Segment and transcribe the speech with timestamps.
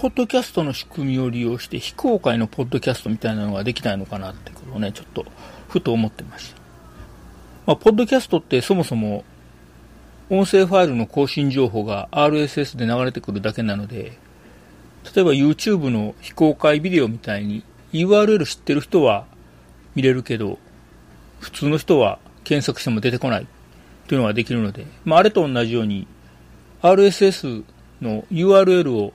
[0.00, 5.26] ポッドキャストの仕組みを利用して非公開のポッドキャストみたいなのができないのかなってことをね、ちょっと
[5.68, 6.60] ふと思ってました。
[7.66, 9.24] まあ、ポッドキャストってそもそも
[10.30, 14.16] 音声ファイルの更新情報が RSS で流れてくるだけなので、
[15.14, 17.62] 例えば YouTube の非公開ビデオみたいに
[17.92, 19.26] URL 知ってる人は
[19.94, 20.58] 見れるけど、
[21.40, 23.46] 普通の人は検索しても出てこない
[24.08, 26.06] というのができるので、まあ、あれと同じように
[26.80, 27.64] RSS
[28.00, 29.12] の URL を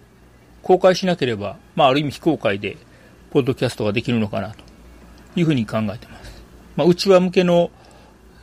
[0.66, 2.78] 公開しなければ、まあ、ある意味非公開で
[3.30, 4.64] ポッドキャストができるのかなと
[5.40, 6.44] いうふうに考えてます。
[6.76, 7.70] まあ、内輪向けの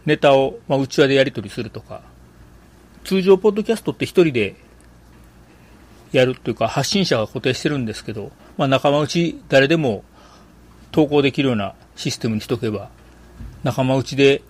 [0.07, 2.03] ネタを、まあ、内輪でやり取りするとか、
[3.03, 4.55] 通常ポッドキャストって一人で
[6.13, 10.05] やるというか発信者が固定してるんですけど、まあ、仲間内誰でも
[10.93, 12.91] 投稿できるようなシステムにしとけば、
[13.65, 14.43] 仲間内で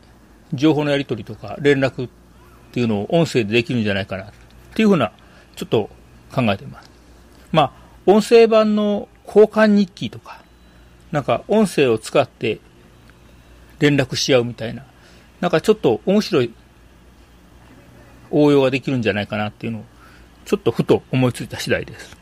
[0.53, 2.11] 情報のやり取りとか連絡っ
[2.73, 4.33] ていうのを音声でできるんじゃないかなっ
[4.75, 5.13] ていうふうな、
[5.57, 5.89] ちょっと
[6.35, 6.92] 考えています。
[7.53, 7.73] まあ、
[8.07, 10.43] 音声版の交換日記とか、
[11.13, 12.61] なんか音声を使って
[13.79, 14.85] 連絡し合うみたいな、
[15.41, 16.53] なんかちょっと面白い
[18.31, 19.85] 応用ができるんじゃないかなっていうのを、
[20.45, 22.22] ちょっとふと思いついた次第です。